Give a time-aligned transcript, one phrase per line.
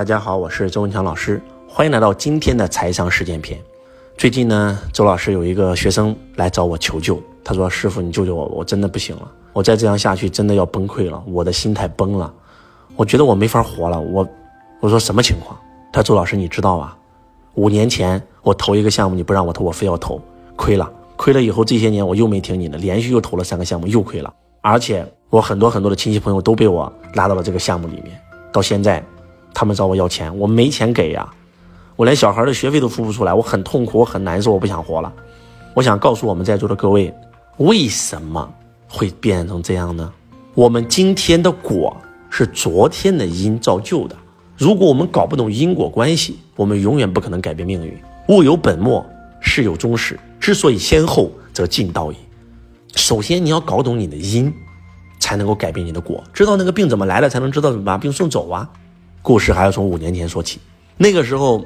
[0.00, 3.60] 大家好，我是周文强老师，欢迎来到今天的财商实践篇。
[4.16, 12.32] 最近呢，周老师有一个学生来找我求救，他说：“师傅，你救救我，我真的不行了，我再这样下去真的要崩溃了，我的心态崩了，
[12.96, 14.26] 我觉得我没法活了。”我
[14.80, 15.54] 我说什么情况？
[15.92, 16.96] 他说周老师你知道吧？
[17.56, 20.18] 五年前我投一个项目，你不让我投，我非要投，
[20.56, 24.32] 亏了，亏了以后这些年我又没听你的，连续又投了三个项目，又亏了，
[24.62, 28.18] 而且我很多很多的亲戚朋友都被我拉到了这个项目里面，
[28.50, 29.04] 到现在。
[29.54, 31.28] 他们找我要钱，我没钱给呀，
[31.96, 35.12] 我连小孩的学费都付不出来，我很痛苦，我很难受，我不想活了。
[35.74, 37.12] 我想告诉我们在座的各位，
[37.58, 38.52] 为什么
[38.88, 40.12] 会变成这样呢？
[40.54, 41.96] 我们今天的果
[42.28, 44.16] 是昨天的因造就的。
[44.56, 47.96] 如果我们搞不懂因果关系，我们永远不可能改变命运。
[48.28, 49.04] 物有本末，
[49.40, 52.16] 事有终始，之所以先后，则近道矣。
[52.94, 54.52] 首先你要搞懂你的因，
[55.18, 56.22] 才能够改变你的果。
[56.32, 58.68] 知道那个病怎么来的，才能知道怎么把病送走啊。
[59.22, 60.58] 故事还要从五年前说起，
[60.96, 61.62] 那个时候，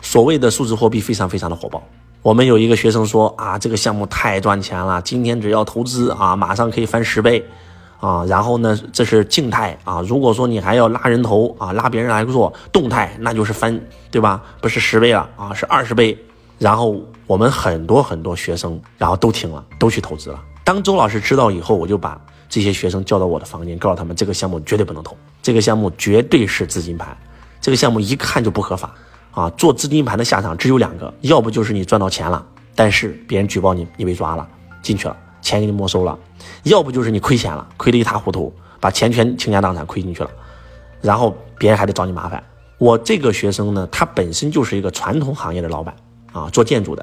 [0.00, 1.82] 所谓的数字货币非常非常的火爆。
[2.22, 7.44] 我们有一个学生说啊，这个项目太赚钱了，今天只要投资啊，马上可以翻十倍，
[7.98, 13.80] 啊，然后呢，这是静态啊，如果说你还要拉人头啊，拉别人来做动态，那就是翻，
[14.12, 14.40] 对吧？
[14.60, 16.16] 不是十倍了啊，是二十倍。
[16.58, 16.94] 然后
[17.26, 20.40] 我们很多很多学生，然后都听了，都去投资了。
[20.62, 22.20] 当周老师知道以后，我就把。
[22.52, 27.16] 这些学生叫到我的房间，告诉他们这个项目绝对不能投，这个项目绝对是资金盘，
[27.62, 28.94] 这个项目一看就不合法
[29.30, 29.48] 啊！
[29.56, 34.46] 做资金盘的下场只有两个，要不就是你赚到钱了，但是别人举报你，你被抓了
[34.82, 36.14] 进去了，钱给你没收了；
[36.64, 40.28] 要不就是你亏钱了，亏得一塌糊涂，把钱全倾家荡产亏进去了，
[41.00, 42.44] 然后别人还得找你麻烦。
[42.76, 45.96] 我这个学生呢，他本身就是一个传统行业的老板
[46.34, 47.02] 啊，做建筑的，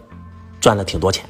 [0.61, 1.27] 赚了挺多钱。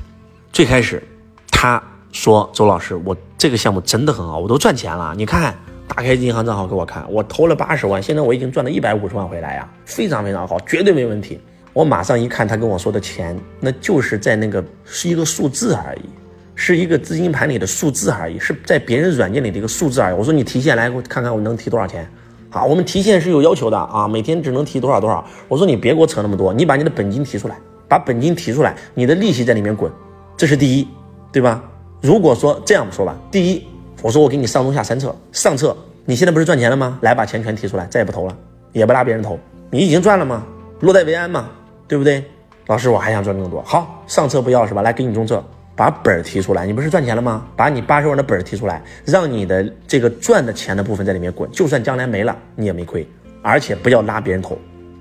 [0.51, 1.01] 最开始
[1.49, 1.81] 他。
[2.11, 5.13] 说周老师，我这个项目真的很好，我都赚钱了。
[5.15, 5.55] 你看，
[5.87, 11.39] 打开银行账号给我看，我投了八十万，现在我已经赚了一百五十万回来呀，非常非常好，绝对没问题。
[11.71, 16.09] 我马上一看他跟我说的钱，那就是在那个是一个数字而已，
[16.53, 20.15] 是一个资金盘里的数字而已，是在别人软件里的一个数字而已。
[20.17, 22.05] 我说你提现来，我看看我能提多少钱？
[22.49, 25.25] 好，我们提现是有要求的啊，每天只能提多少多少。
[25.47, 29.89] 我说你别给我扯那么多，你把你的本金提出来，把本金提出来，你的利息在里面滚，
[30.35, 30.85] 这是第一，
[31.31, 31.63] 对吧？
[32.01, 33.67] 如果说这样说吧，第一，
[34.01, 36.97] 我说我给你上中下三策，上策，你现在不是赚钱了吗？
[37.01, 38.37] 来把钱全提出来，再也不投了，
[38.71, 39.37] 也不拉别人投，
[39.69, 40.45] 你已经赚了吗？
[40.79, 41.49] 落袋为安嘛，
[41.89, 42.23] 对不对？
[42.67, 43.61] 老师，我还想赚更多。
[43.63, 44.81] 好，上策不要是吧？
[44.81, 45.43] 来给你中策，
[45.75, 47.45] 把本儿提出来，你不是赚钱了吗？
[47.57, 53.05] 把你八十万的本儿提出来，让你的这个赚的钱的部分在里面滚，就算将来没了，你也没亏，
[53.41, 54.57] 而且不要拉别人投，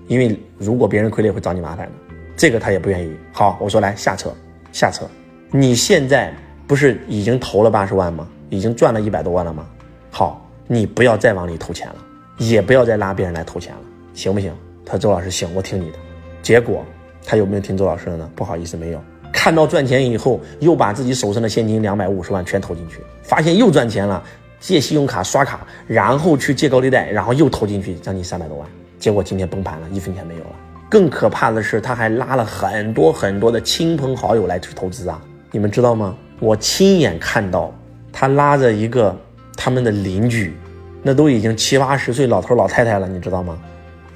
[0.08, 1.92] 因为如果别人亏了会找你麻烦的，
[2.36, 3.16] 这个他也不愿意。
[3.32, 4.34] 好，我说来下策，
[4.72, 5.08] 下策，
[5.52, 6.34] 你现在。
[6.68, 8.28] 不是已经投了八十万吗？
[8.50, 9.66] 已经赚了一百多万了吗？
[10.10, 11.94] 好，你不要再往里投钱了，
[12.36, 13.80] 也不要再拉别人来投钱了，
[14.12, 14.52] 行不行？
[14.84, 15.98] 他说周老师行，我听你的。
[16.42, 16.84] 结果
[17.24, 18.30] 他有没有听周老师的呢？
[18.36, 19.00] 不好意思，没有。
[19.32, 24.22] 看到赚钱以后，又把自己手上的现金两百五十万全投进去，发现又赚钱了，
[24.60, 28.68] 借信用卡刷卡，然后去借高利贷，然后又投进去将近三百多万。
[28.98, 30.50] 结果今天崩盘了，一分钱没有了。
[30.90, 36.16] 更可怕的是，他还拉了很多很多的亲朋好友来去投资啊，你们知道吗？
[36.40, 37.74] 我亲眼看到，
[38.12, 39.14] 他拉着一个
[39.56, 40.56] 他们的邻居，
[41.02, 43.58] 那都已经七八十岁老头老太太了，你知道吗？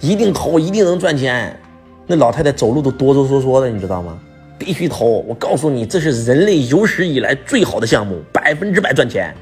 [0.00, 1.58] 一定投，一定能赚钱。
[2.06, 4.18] 那老太太走路都哆哆嗦嗦的，你知道吗？
[4.58, 5.06] 必须投！
[5.26, 9.34] 我告诉你，这是人类有史以来最好的项目，百分之百赚钱。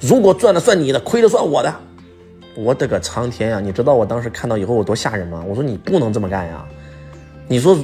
[0.00, 1.74] 如果赚了算你的，亏了算我的。
[2.54, 3.60] 我的个苍天呀！
[3.60, 5.42] 你知道我当时看到以后有多吓人吗？
[5.48, 6.64] 我说你不能这么干呀！
[7.46, 7.78] 你说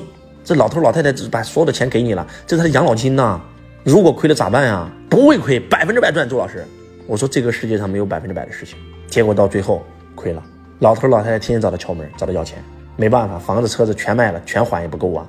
[0.44, 3.40] 这老头老太太把所有的钱给你了，这是他的养老金呐。
[3.84, 4.90] 如果亏了咋办呀？
[5.10, 6.26] 不会亏，百分之百赚。
[6.26, 6.64] 周老师，
[7.06, 8.78] 我说这个世界上没有百分之百的事情。
[9.06, 9.84] 结果到最后
[10.14, 10.42] 亏了，
[10.78, 12.64] 老头老太太天天找他敲门，找他要钱，
[12.96, 15.28] 没办法，房子车子全卖了，全还也不够啊。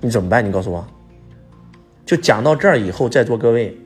[0.00, 0.44] 你怎么办？
[0.44, 0.84] 你告诉我。
[2.04, 3.78] 就讲到这儿以后，在座各位，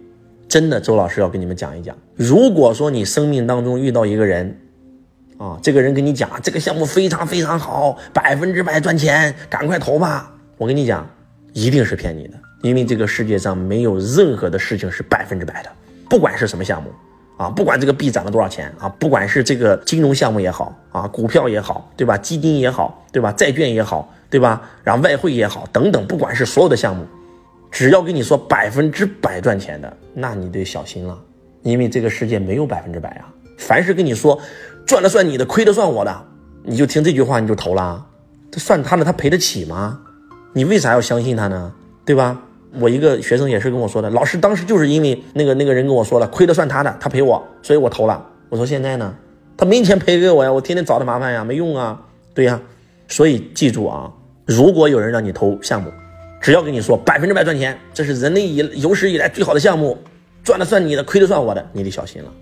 [0.49, 1.95] 真的，周老师要跟你们讲一讲。
[2.17, 4.59] 如果说你生命当中遇到一个人，
[5.37, 10.35] 啊，这个人跟你讲这个项目非常非常好，百分之百赚钱，赶快投吧。
[10.57, 11.07] 我跟你讲，
[11.53, 12.39] 一定是骗你的。
[12.63, 15.71] 因为这个世界上没有任何的事情是百分之百的，
[16.09, 16.91] 不管是什么项目，
[17.39, 22.19] 啊，不管这个币涨了多少钱啊，不管是这个金融项目也好啊，股票也好，对吧？
[22.19, 23.33] 基金也好，对吧？
[23.33, 24.63] 债券也好，对吧？
[24.85, 27.07] 然后外汇也好，等等，不管是所有的项目，
[27.71, 31.19] 只要跟你说百分之百赚钱的，那你得小心了，
[31.63, 33.33] 因为这个世界没有百分之百啊。
[33.57, 34.39] 凡是跟你说
[34.85, 36.27] 赚了算你的，亏了算我的，
[36.63, 38.05] 你就听这句话你就投了，
[38.51, 39.99] 这算他的，他赔得起吗？
[40.53, 41.73] 你为啥要相信他呢？
[42.05, 42.43] 对吧？
[42.79, 48.25] 我一个学生也是跟我说的，老师当时就是因为那个那个人跟我说了，亏的算他的，他赔我，所以我投了。
[48.49, 49.15] 我说现在呢，
[49.57, 52.01] 他没钱赔给我呀，我天天找他麻烦呀，没用啊。
[52.33, 52.61] 对呀，
[53.09, 54.13] 所以记住啊，
[54.47, 55.91] 如果有人让你投项目，
[56.41, 59.99] 只要跟你说百分之百赚钱，这是人类以有史以来最好的项目，
[60.45, 62.33] 赚的算你的，亏的算我的，你得小心了，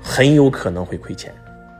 [0.00, 1.32] 很有可能会亏钱。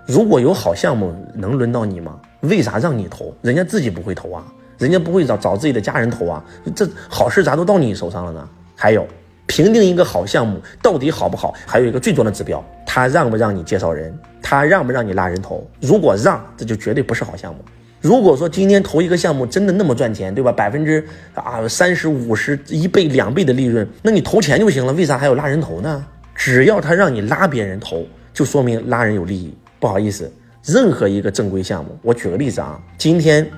[0.07, 2.21] 如果有好项目，能轮到你吗？
[2.41, 3.33] 为啥让你投？
[3.41, 4.45] 人家自己不会投啊，
[4.83, 6.45] 人家不会找找自己的家人投啊，
[6.75, 8.49] 这好事咋都到你手上了呢？
[8.75, 9.07] 还有，
[9.47, 14.13] 评定一个好项目到底好不好，还有一个最重要的指标，他让不让你介绍人，
[14.43, 15.65] 他让不让你拉人头？
[15.81, 17.61] 如果让，这就绝对不是好项目。
[18.01, 20.51] 如果说今天投一个项目真的那么赚钱，对吧？
[20.51, 26.05] 百分之啊三十五十一倍两倍的利润，那你投钱就行了，为啥还要拉人头呢？
[26.35, 28.05] 只要他让你拉别人投，
[28.35, 29.55] 就说明拉人有利益。
[29.79, 30.29] 不好意思，
[30.65, 33.49] 任何一个正规项目，我举个例子啊，今天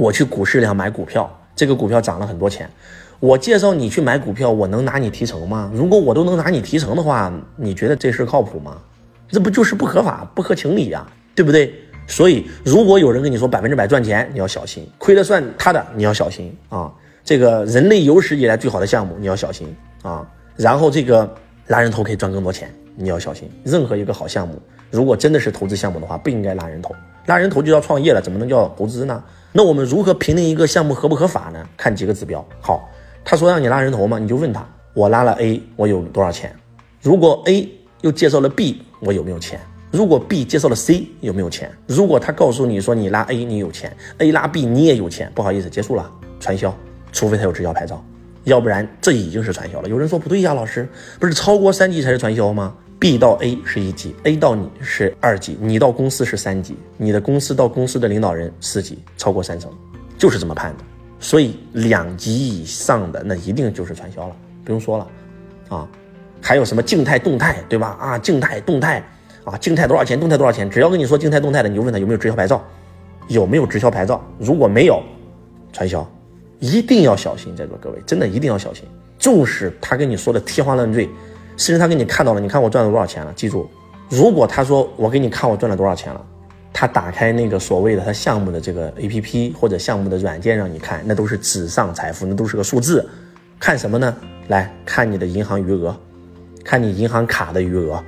[0.00, 2.66] 我去股市上买股票，这个股票涨了很多钱，
[3.20, 5.70] 我介绍你去买股票，我能拿你提成吗？
[5.74, 8.78] 如果我都能拿你提成的话，你觉得这事靠谱吗？
[9.28, 11.74] 这不就是不合法、不合情理呀，对不对？
[12.06, 16.90] 所以，如果有人跟你说百分之百赚钱，你要小心，亏了算他的，你要小心啊。
[17.22, 19.68] 这个人类有史以来最好的项目，你要小心
[20.00, 20.26] 啊。
[20.56, 21.30] 然后这个
[21.66, 23.50] 拉人头可以赚更多钱，你要小心。
[23.64, 24.58] 任何一个好项目。
[24.90, 29.22] 如果真的是投资项目的话，不应该拉人头，拉人头就要创业了，怎么能叫投资呢？
[29.52, 31.66] 那我们如何评定一个项目合不合法呢？
[31.76, 32.46] 看几个指标。
[32.60, 32.88] 好，
[33.24, 34.64] 他说让你拉人头嘛，你就问他，
[34.94, 36.54] 我拉了 A，我有多少钱？
[37.02, 37.68] 如果 A
[38.02, 39.60] 又介绍了 B，我有没有钱？
[39.90, 41.68] 如果 B 介绍了 C，有没有钱？
[41.88, 46.08] 如果他告诉你说你拉 A 你有钱，A 拉 B 你也有钱，不好意思，结束了，
[46.38, 46.72] 传销，
[47.10, 48.00] 除非他有直销牌照，
[48.44, 49.88] 要不然这已经是传销了。
[49.88, 50.88] 有人说不对呀，老师，
[51.18, 59.72] 不是超过三级才是传销吗？B 到 A 是一级，A 到你是二级，你到公司是三级，你的公司到公司的领导人四级，超过三层，
[60.18, 60.84] 就是这么判的。
[61.18, 65.06] 所以两级以上的那一定就是传销了，不用说了，
[65.70, 65.88] 啊，
[66.42, 67.96] 还有什么静态、动态，对吧？
[67.98, 69.02] 啊，静态、动态，
[69.44, 70.20] 啊，静态多少钱？
[70.20, 70.68] 动态多少钱？
[70.68, 72.62] 只要跟你说静态、动态的，你就问他有没有直销牌照，
[73.28, 74.22] 有没有直销牌照？
[74.38, 75.02] 如果没有，
[75.72, 76.06] 传销，
[76.58, 78.84] 一定要小心，在座各位，真的一定要小心，
[79.18, 81.08] 纵使他跟你说的天花乱坠。
[81.56, 83.32] 甚至他给你看到了，你看我赚了多少钱了？
[83.34, 83.68] 记住，
[84.08, 86.26] 如果他说我给你看我赚了多少钱了，
[86.72, 93.08] 他打开那个所谓的他项目的这个 A P P 或者项目的软件让你看，那都是纸上财富，那都是个数字。
[93.58, 94.16] 看什么呢？
[94.48, 95.94] 来看你的银行余额，
[96.64, 98.02] 看你银行卡的余额，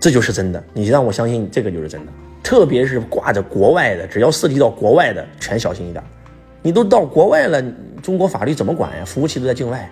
[0.00, 0.62] 这就是真的。
[0.72, 2.12] 你让我相信这个就是真的。
[2.42, 6.02] 特别是挂着国外的，只要涉及到国外的，全小心一点。
[6.62, 7.62] 你都到国外了，
[8.02, 9.04] 中国法律怎么管呀？
[9.04, 9.88] 服务器都在境外，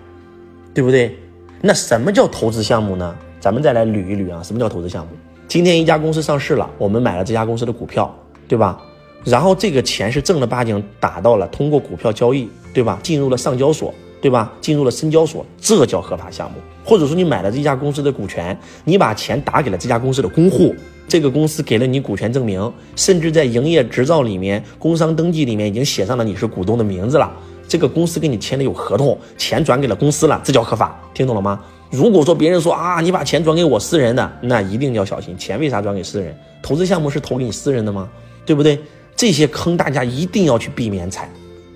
[0.73, 1.17] 对不对？
[1.61, 3.13] 那什么叫投资项目呢？
[3.41, 5.11] 咱们再来捋一捋啊，什么叫投资项目？
[5.45, 8.13] 今天一家公司上市了，我们买了这家公司的股票，
[8.47, 8.81] 对吧？
[9.25, 12.97] 然后这个钱是正儿八经打到了通过股票交易，对吧？
[13.03, 14.53] 进入了上交所，对吧？
[14.61, 16.57] 进入了深交所，这叫合法项目。
[16.85, 20.73] 或者说你买了这家公司的股权，你把钱打给了这家公司的公户，
[21.09, 27.29] 这个公司给了你股权证明，甚至在营业执照里面、工商登记里面已经写上了你是股东的名字了。
[27.69, 31.61] 这个公司跟你签的有合同，钱转给了公司了，这叫合法，听懂了吗？
[31.91, 36.35] 如果说别人说啊，你把钱转给我私人的，那一定要小心，钱为啥转给私人？
[36.61, 38.09] 投资项目是投给你私人的吗？
[38.45, 38.79] 对不对？
[39.15, 41.29] 这些坑大家一定要去避免踩。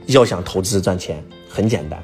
[0.08, 1.98] 要想投资赚钱，很简单，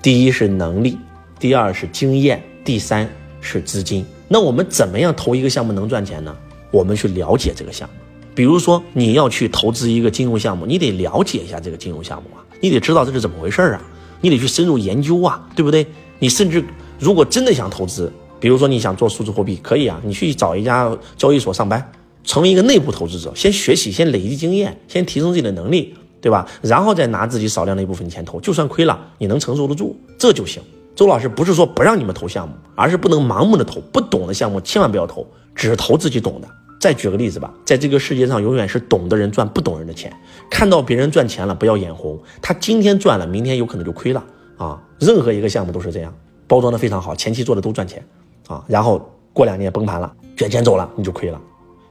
[0.00, 0.96] 第一是能力，
[1.38, 3.08] 第二是经验，第三
[3.40, 4.06] 是资金。
[4.28, 6.34] 那我们怎么样投一个项目能赚钱呢？
[6.70, 8.01] 我们去了解这个项目。
[8.34, 12.40] 比如说你要去投资一个金融项目，你得了解一下这个金融项目啊。
[12.60, 13.82] 你得知道这是怎么回事啊，
[14.20, 15.86] 你得去深入研究啊，对不对？
[16.18, 16.64] 你甚至
[16.98, 21.92] 如果真的想投资，比如说你想做数字货币，可以啊，你去找一家交易所上班，
[22.24, 26.48] 成为一个内部投资者，先学习，先累积经验，先提升自己的能力，对吧？
[26.62, 30.62] 然后再拿自己少量的一部分钱投，就算亏了，你能承受得住，这就行。
[30.94, 36.48] 周老师不是说不让你们投项目，而是不能盲目的投，不懂的项目千万不要投，只投自己懂的。
[36.82, 40.12] 再举个例子吧，在这个世界上，永远是懂的人赚不懂人的钱。
[40.50, 44.24] 看到别人赚钱了，不要眼红，他今天赚了，明天有可能就亏了
[44.56, 44.82] 啊！
[44.98, 46.12] 任何一个项目都是这样，
[46.48, 48.04] 包装的非常好，前期做的都赚钱
[48.48, 51.40] 啊，然后过两年崩盘了，卷钱走了，你就亏了。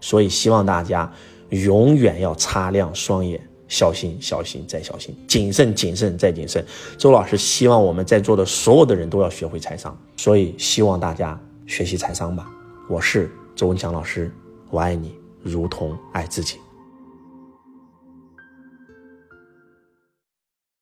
[0.01, 1.10] 所以希望大家
[1.51, 6.65] 永远要擦亮双眼，小心、小心再小心，谨慎、谨慎再谨慎。
[6.98, 12.51] 周老师希望我们在座的所有的人都要学会财商，所以希望大家学习财商吧。
[12.89, 14.29] 我是周文强老师。
[14.71, 16.57] 我爱你，如同爱自己。